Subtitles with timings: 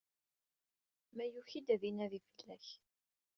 [1.15, 2.67] Ma yuki-d, ad inadi fell-ak.